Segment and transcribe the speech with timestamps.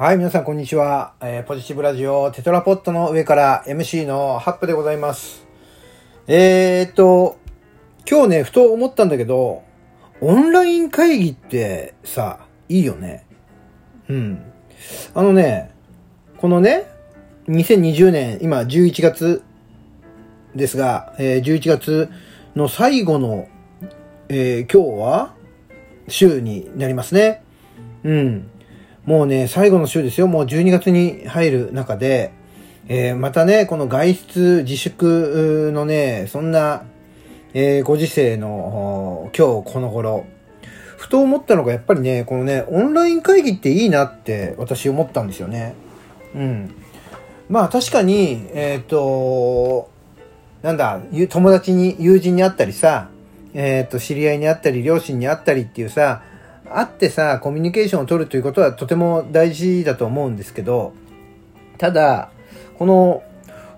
[0.00, 1.12] はい、皆さんこんにちは。
[1.20, 5.46] えー、ポジティブラジオテトラポットの上から MC のハップでございます。
[6.26, 7.36] えーっと、
[8.10, 9.62] 今日ね、ふと思ったんだけど、
[10.22, 13.26] オンライン会議ってさ、いいよね。
[14.08, 14.42] うん。
[15.12, 15.70] あのね、
[16.38, 16.86] このね、
[17.48, 19.42] 2020年、今11月
[20.56, 22.08] ですが、えー11月
[22.56, 23.48] の最後の、
[24.30, 25.34] えー今日は
[26.08, 27.42] 週になりますね。
[28.02, 28.50] うん。
[29.10, 30.28] もうね、最後の週ですよ。
[30.28, 32.30] もう12月に入る中で、
[32.86, 36.84] えーまたね、この外出自粛のね、そんな、
[37.52, 40.26] えーご時世の今日この頃、
[40.96, 45.74] ふと思ったのがやっぱりね、このね、オンライン会議っていいなって私思ったんですよね。
[46.36, 46.74] うん。
[47.48, 49.90] まあ確かに、えっ、と、
[50.62, 53.08] なんだ、友達に、友人に会ったりさ、
[53.54, 56.22] えっ、と、知り合いに会ったり、両親に会ったりっていうさ、
[56.72, 60.92] 会ってさ、コミュニケーションを取るということはとても大事だと思うんですけど、
[61.78, 62.30] ただ、
[62.78, 63.22] この、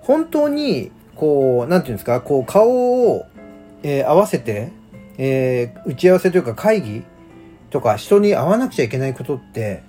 [0.00, 3.26] 本当に、こう、なんていうんですか、こう、顔を、
[3.82, 4.70] えー合わせて、
[5.18, 7.02] えー打ち合わせというか会議
[7.70, 9.82] とか人に会わなくちゃいけないことって、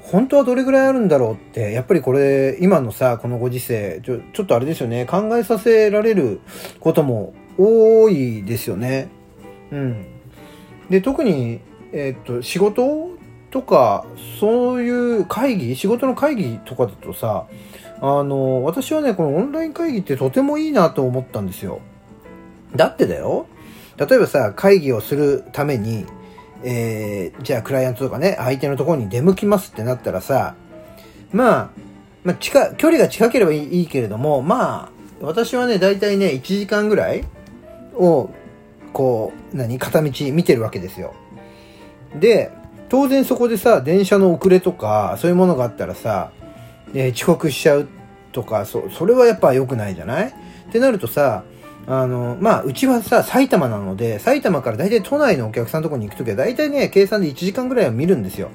[0.00, 6.40] 本当はどれぐらいあるんだろうって、やっぱりこれ、今のさ、このご時世、ちょちょっとあれですよね、考えさせられる
[6.80, 9.08] ことも多いですよね。
[9.72, 10.06] うん。
[10.90, 11.60] で、特に、
[11.96, 13.16] えっと、仕事
[13.50, 14.04] とか、
[14.38, 17.46] そういう会議、仕事の会議とかだとさ、
[18.02, 21.80] あの、私はね、このオンライン会議ってとてもいいなと思ったんですよ。
[22.74, 23.46] だってだよ。
[23.96, 26.04] 例えばさ、会議をするために、
[26.62, 30.54] えー、じゃあクライアントとかね、相手のところに出向きますってなったらさ、
[31.32, 31.70] まあ、
[32.24, 34.90] まあ、近、距離が近ければいいいいけれども、まあ、
[35.22, 37.24] 私はね、大体ね、1時間ぐらい
[37.94, 38.28] を、
[38.92, 41.14] こう、何、片道見てるわけですよ。
[42.14, 42.50] で、
[42.88, 46.30] 当然そこでさ、電車の遅れとか、そういうものがあったらさ、
[46.94, 47.88] えー遅刻しちゃう
[48.32, 50.28] とか、そ、それはやっぱ良くないじゃない？
[50.28, 50.32] っ
[50.70, 51.44] てなるとさ、
[51.88, 58.50] あの、まあ、うちはさ、埼玉なので、埼玉から大体都内のお客さんのとこに行くときは、大体ね、計算で1時間ぐらいは見るんですよ。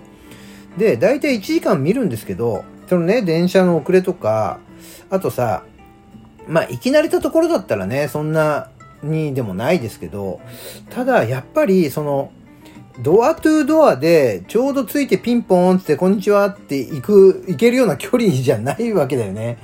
[0.78, 4.60] で、大体1時間見るんですけど、そのね、電車の遅れとか、
[5.10, 5.64] あとさ、
[6.48, 8.70] まあ、行き慣れたところだったらね、そんな
[9.04, 10.42] にでもないですけど、
[10.90, 12.32] ただ、やっぱり、その、
[13.00, 19.58] ドアトゥードアで、ちょうどついてピンポーンって、こんにちはって行く、行けるような距離じゃないわけだよね。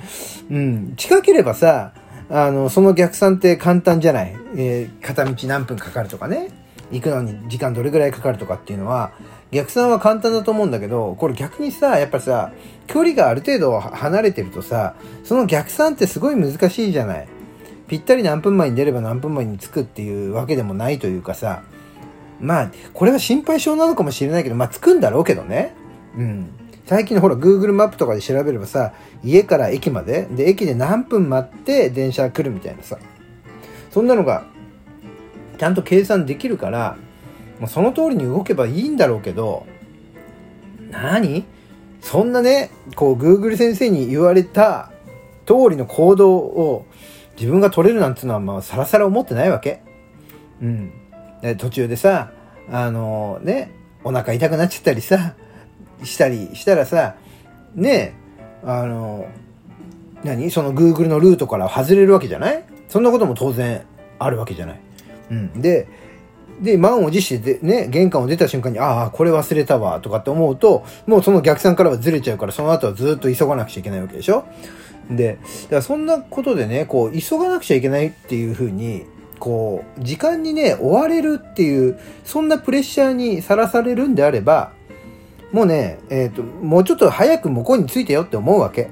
[0.50, 0.94] うん。
[0.96, 1.92] 近ければさ、
[2.30, 4.36] あの、その逆算って簡単じゃない。
[4.56, 6.50] えー片道何分かかるとかね。
[6.90, 9.12] 行くのに時間どれぐらいかかるとかっていうのは、
[9.50, 12.52] 逆算は簡単だと思うんだけど、これ逆にさ、やっぱさ、
[12.86, 17.28] 距離がある程度離れてるとさ、その逆算ってすごい難しいじゃない。
[17.88, 21.62] ぴったり何分前に出れば何分前に着くっていうわけでもないというかさ、
[22.40, 25.74] まあ、これは心配性なのかもしれないけど、まあ、着くんだろうけどね。
[26.16, 26.50] うん。
[26.86, 32.98] 最近のほら、Google マップとかで調べればさ、家から駅まで、で、駅で何分待って電車来るみたいなさ。
[33.90, 34.44] そんなのが、
[35.58, 36.96] ちゃんと計算できるから、
[37.58, 39.66] もうその通りに動けばいいんだろうけど、
[40.90, 41.44] 何？
[42.00, 44.92] そんなね、こう、Google 先生に言われた
[45.44, 46.86] 通りの行動を
[47.36, 49.82] 自分が取れるなんていうのは、まあ、さらさら思ってないわけ。
[50.62, 50.92] うん。
[51.58, 52.32] 途中でさ、
[52.70, 53.72] あのね、
[54.04, 55.34] お腹痛くなっちゃったりさ、
[56.04, 57.16] したりしたらさ、
[57.74, 58.14] ね
[58.64, 59.26] あの、
[60.24, 60.50] 何？
[60.50, 62.64] その Google のルートから外れるわけじゃない？
[62.88, 63.82] そんなことも当然
[64.18, 64.80] あるわけじゃない。
[65.30, 65.60] うん。
[65.60, 65.86] で、
[66.60, 74.44] で、満を持してで、ね、玄関を出た瞬間に、ああ、これ忘れたわ、とかって思うと、もうその逆算からはずれちゃうから、その後はずっと急がなくちゃいけないわけでしょ？
[75.10, 79.06] で、だからそんなことでね、こう、急がなくちゃいけないっていうふうに、
[79.38, 84.72] こう、時間にね、追われるっていう、そんなプレッシャーにさらされるんであれば、
[85.52, 88.90] もうね、えっ、と、もうちょっと早く向こうに着いてよって思うわけ。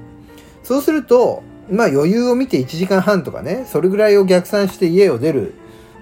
[0.63, 5.53] そうすると、まあ余裕を見て1時間半とかね、それぐらいを逆算して家を出る、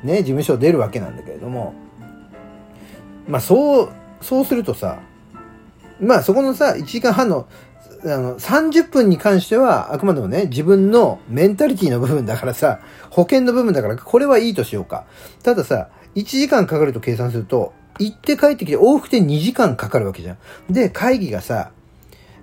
[0.03, 1.73] ね、事務所を出るわけなんだけれども、
[3.27, 3.89] まあそう、
[4.21, 4.99] そうするとさ、
[5.99, 7.47] まあそこのさ、1時間半の、
[8.03, 15.05] あの、30分に関しては、あくまでもね、自分のメンタリティの部分だからさ、保険の部分だから、これはいいとしようか。
[15.43, 20.37] たださ、1時間かかると計算すると、行って帰ってきて往復で2時間かかるわけじゃん。
[20.73, 21.71] で、会議がさ、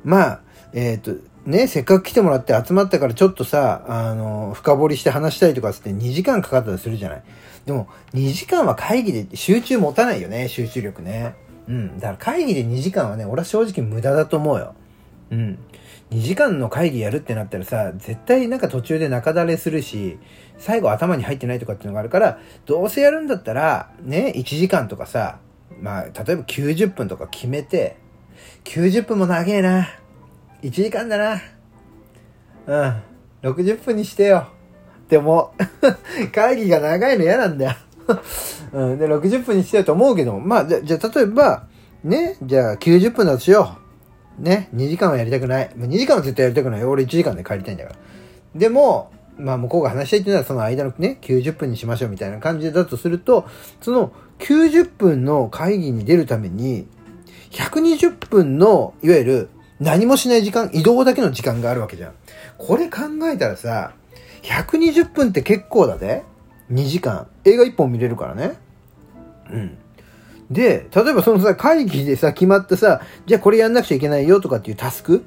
[0.05, 0.41] まあ、
[0.73, 1.13] えっ、と、
[1.45, 7.23] ね、せっかく来てもらって集まったからちょっとさ、あの、深掘りして話したいとかつって2時間かかったりするじゃない。
[7.67, 11.35] でも、2時間は会議で集中持たないよね、集中力ね。
[11.69, 11.99] うん。
[11.99, 14.75] だから会議で2時間はね、俺は正直無駄だと思うよ。
[15.33, 15.59] うん。
[16.11, 20.19] 2時間の会議やるってなったらさ、絶対なんか途中で中だれするし、
[20.59, 25.39] 最後頭に入ってないとかっていうのがあるから、どうせやるんだったら、ね、1時間とかさ、
[25.81, 27.97] まあ、例えば90分とか決めて、
[28.65, 29.89] 90分も長えな。
[30.63, 31.41] 1時間だな。
[32.67, 33.03] うん。
[33.43, 34.49] 60分にしてよ。
[35.09, 35.55] でも、
[36.33, 37.77] 会議が長いの嫌なんだよ。
[38.73, 38.99] うん。
[38.99, 41.67] で、60分にしてよと思うけど、まあ、じゃ、じゃ、例えば、
[42.05, 43.82] ね、じゃあ90分だとしよう。
[44.39, 45.71] ね、2時間はやりたくない。
[45.77, 46.85] 2時間は絶対やりたくない。
[46.85, 47.97] 俺1時間で帰りたいんだから。
[48.55, 53.47] でも、まあ向こうが話したいっていうのはその間のね、90分にしましょうみたいな感じだとすると、
[53.81, 56.87] その90分の会議に出るために、
[57.51, 59.49] 120分の、いわゆる
[59.81, 62.13] 何もしない時間、移動だけの時間があるわけじゃん。
[62.59, 63.93] これ考えたらさ、
[64.43, 66.25] 120分って結構だぜ。
[66.71, 67.27] 2時間。
[67.45, 68.57] 映画1本見れるからね。
[69.51, 69.79] うん。
[70.51, 75.25] で、例えばそのさ、会議でさ、決まってさ、じゃあこれやんなくちゃいけないよとかっていうタスク？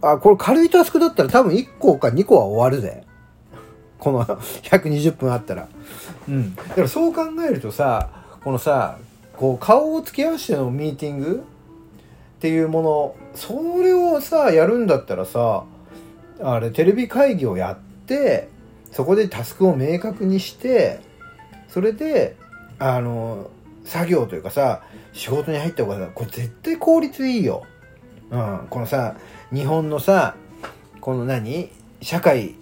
[0.00, 3.04] あ、これ軽いタスクだったら多分1個か2個は終わるぜ。
[3.98, 4.24] この
[4.62, 5.68] 120分あったら。
[6.28, 6.54] うん。
[6.54, 8.10] だからそう考えるとさ、
[8.42, 8.98] このさ、
[9.36, 11.44] こう顔を付き合わせてのミーティング？
[12.36, 15.64] っていうもの、それをさ、やるんだったらさ、
[16.42, 18.48] あれ、テレビ会議をやって、
[18.92, 21.00] そこでタスクを明確にして、
[21.68, 22.36] それで、
[22.78, 23.48] あの、
[23.84, 24.82] 作業というかさ、
[25.12, 27.64] 仕事に入った方がさ、これ絶対効率いいよ。
[28.30, 29.16] うん、このさ、
[29.52, 30.36] 日本のさ、
[31.00, 31.70] この何
[32.00, 32.54] 社会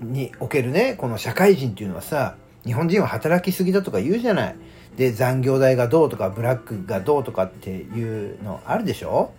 [0.00, 4.56] におけるね、この社会人っていうのはさ、日本人は働きすぎだとか言うじゃない。
[4.96, 9.32] で、残業代がどうとか、ブラックがどうとかっていうのあるでしょ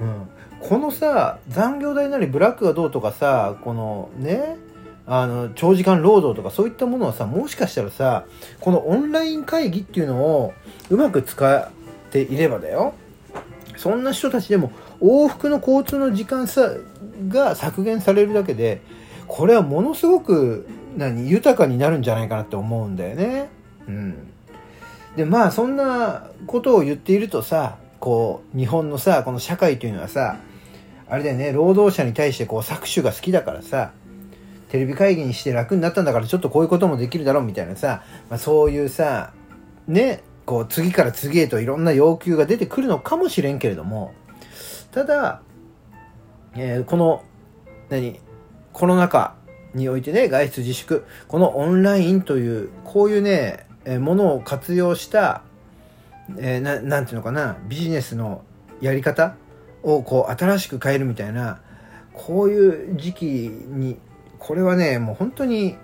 [0.00, 0.28] うん。
[0.60, 4.56] このさ、残業代なりブラックがどうとかさ、このね、
[5.12, 8.26] あの、長時間労働とかそういったものはさ、もしかしたらさ、
[8.60, 10.54] このオンライン会議っていうのを
[10.88, 11.68] うまく使っ
[12.12, 12.94] ていればだよ。
[13.76, 14.70] そんな人たちでも
[15.00, 16.70] 往復の交通の時間さ
[17.28, 18.82] が削減されるだけで、
[19.26, 23.48] これはものすごく何豊かになるんじゃないかなって思うんだよね。
[23.88, 24.14] うん。
[25.16, 30.36] で、まあそんなことを言っているとさ、こう、日本のさ、この社会というのはさ、
[31.08, 33.90] あれだよね、労働者に対してこう搾取が好きだからさ、
[34.70, 39.32] テレビ会議にして楽になったんだからちょっとこういうこともできるだろうみたいなさ、まあ、そういうさ、
[39.88, 44.14] ね、こう次から次へといろんな要求が出てくるのかもしれんけれども、
[44.92, 45.42] ただ、
[46.56, 47.22] えー、この、
[47.88, 48.20] 何、
[48.72, 49.34] コロナ禍
[49.74, 55.42] においてね、外出自粛、このオンラインという、こういうね、えー、ものを活用した、
[56.38, 58.42] えー、ななんていうのかな、ビジネスの
[58.80, 59.36] やり方
[59.82, 61.60] をこう新しく変えるみたいな、
[62.12, 63.98] こういう時期に、
[64.40, 65.76] これはね、もう本当に、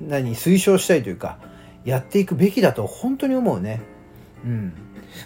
[0.00, 1.38] 何、推奨したいというか、
[1.84, 3.82] やっていくべきだと本当に思うね。
[4.44, 4.72] うん。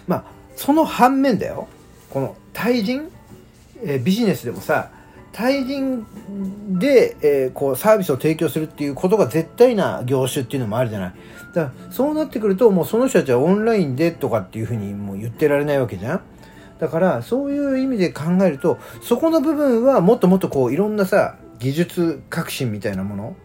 [0.07, 0.23] まあ、
[0.57, 1.67] その反面だよ。
[2.09, 3.09] この対人、
[3.83, 4.89] えー、ビジネスでもさ、
[5.31, 6.05] 対人
[6.79, 11.13] で、えー、こうサービスを提供するっていうことが絶対な業種っていうのもあるじゃない。
[11.53, 16.21] だからそうなってくるともうその人たちはオンラインでとかっていうふうにもう言ってられないわけじゃん。
[16.79, 23.35] だからそういう意味で考えるとそこの部分はもっともっとこういろんなさ技術革新みたいなもの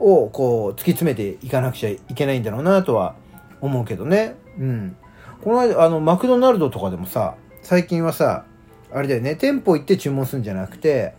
[0.00, 3.14] をこう突き詰めていかなくちゃいけないんだろうなとは
[3.60, 4.36] 思うけどね。
[4.58, 4.96] うん。
[5.42, 8.44] この間あのマクドナルドとかでもさ最近はさ、
[8.92, 11.14] あれだよね、店舗行って注文するんじゃなくて、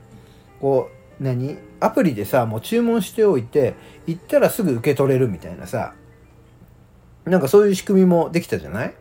[0.59, 1.57] こう、何？
[1.79, 3.75] アプリでさ、もう注文しておいて、
[4.07, 5.93] 行ったらすぐ受け取れるみたいなさ、
[7.25, 8.95] なんかそういう仕組みもできたじゃない？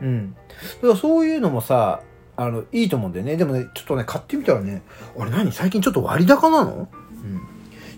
[0.00, 0.34] うん。
[0.34, 0.40] だ
[0.82, 2.02] からそういうのもさ、
[2.36, 3.36] あの、いいと思うんだよね。
[3.36, 4.82] でもね、ちょっとね、買ってみたらね、
[5.18, 5.52] あれ何？
[5.52, 6.72] 最近ちょっと割高なの？
[6.72, 6.88] うん。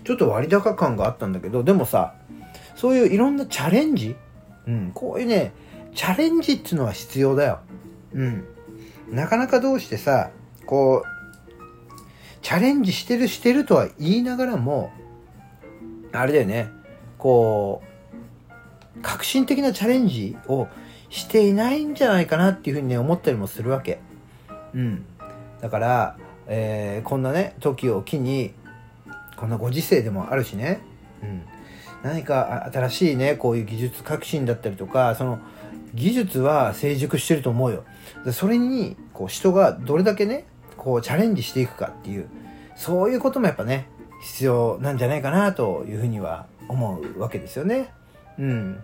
[0.03, 2.13] ちょっと割高感があったんだけど、でもさ、
[2.75, 4.15] そういういろんなチャレンジ？
[4.67, 5.53] うん、こういうね、
[5.95, 7.59] チャレンジっていうのは必要だよ。
[8.13, 8.45] うん。
[9.09, 10.29] なかなかどうしてさ、
[10.65, 14.91] こう、チャレンジしてるしてるとは言いながらも、
[16.11, 16.69] あれだよね、
[17.17, 20.67] こう、革新的なチャレンジを
[21.09, 23.99] していないんじゃないかなっていうふうにね、思ったりもするわけ。
[24.73, 25.05] うん。
[25.61, 28.53] だから、えー、こんなね、時を機に、
[29.35, 30.81] こんなご時世でもあるしね、
[31.21, 31.41] うん。
[32.03, 35.39] 何か新しいね、こういう技術革新だったりとか、その、
[35.93, 37.83] 技術は成熟してると思うよ。
[38.31, 40.45] それに、こう、人がどれだけね、
[40.77, 42.29] こう、チャレンジしていくかっていう、
[42.75, 43.87] そういうこともやっぱね、
[44.21, 47.91] 必要なんじゃないかなというふうには思うわけですよね。
[48.37, 48.83] うん。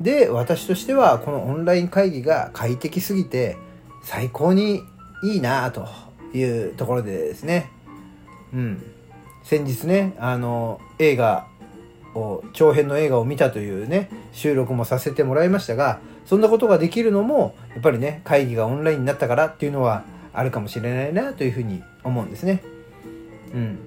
[0.00, 3.56] で、私としては、このオンライン会議が快適すぎて、
[4.02, 4.82] 最高に
[5.22, 5.86] いいなと
[6.34, 7.70] いうところでですね。
[8.52, 8.82] うん。
[9.42, 11.46] 先日ね、あの、映画
[12.14, 22.62] を、長編の映画を見たというね、収録もさせてもらいましたが、そんなことができるのも、やっぱりね、会議がオンラインになったからっていうのはあるかもしれないなというふうに思うんですね。
[23.54, 23.78] うん。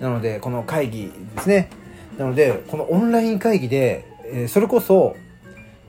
[0.00, 1.70] なので、この会議ですね。
[2.18, 5.16] なので、このオンライン会議で、え、それこそ、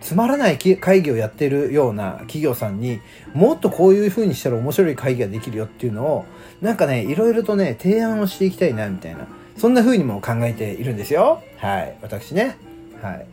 [0.02, 3.00] つまらない会議をやってるような企業さんに
[3.34, 6.25] もっとこういう風にしたら面白い会議ができるよっていうのを
[6.62, 11.42] なんかねいろいろとね提案をしていきたいなみたいなそんな風にも考えているんですよ。
[11.58, 12.58] はい私ね。
[13.02, 13.25] はい。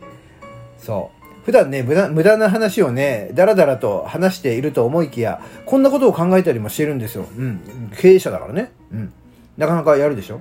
[0.77, 1.23] そう。
[1.45, 7.25] 普段ね無駄無駄な話をねだらだらと話していると思いきやこんなことを考えたりもしてるんですよ。
[7.37, 7.91] うん。
[7.97, 8.71] 経営者だからね。
[8.91, 9.13] うん。
[9.57, 10.39] なかなかやるでしょ。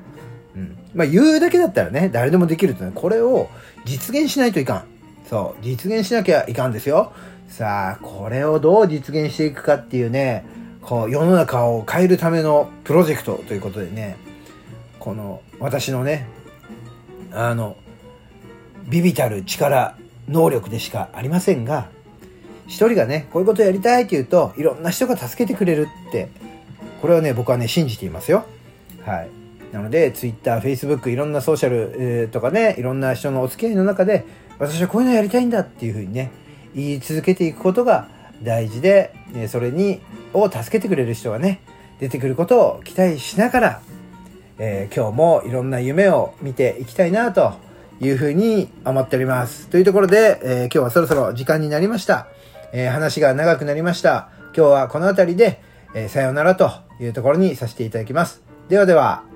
[0.57, 0.79] うん。
[0.95, 3.49] まあ言うだけだったらね、誰でもできるとね、これを
[3.85, 4.92] 実現しないといかん。
[5.33, 7.11] そう、実現しなきゃいかんですよ。
[7.49, 10.45] さあ、これをどう実現していくかっていうね、
[10.83, 14.19] こう、世の中を変えるためのプロジェクトということでね、
[14.99, 16.29] この、私のね、
[17.33, 17.79] あの、
[18.91, 19.97] ビビたる力、
[20.29, 21.89] 能力でしかありませんが、
[22.67, 26.29] 一人がね、こういうことやりたいって言うと、いろんな人が助けてくれるって、
[27.01, 28.45] これはね、僕はね、信じていますよ。
[29.07, 29.31] はい。
[29.73, 34.27] なので、Twitter、Facebook、いろんなソーシャル、えー、とかね、いろんな人のお付き合いの中で、
[34.59, 36.31] 私はこういうのやりたいんだっていうふうにね、
[36.75, 38.09] 言い続けていくことが
[38.43, 39.15] 大事で、
[39.49, 40.01] それに、
[40.33, 41.61] を助けてくれる人がね、
[42.01, 43.83] 出てくることを期待しながら、
[44.59, 47.55] えー、今日もいろんな夢を見ていきたいなと
[48.01, 49.69] いうふうに思っております。
[49.69, 52.27] というところで、えー、今日はそろそろ時間になりました。
[52.73, 54.31] えー、話が長くなりました。
[54.57, 55.61] 今日はこの辺りで、
[55.95, 58.43] えさようならというところにさせていただきます。
[58.69, 59.32] ではでは。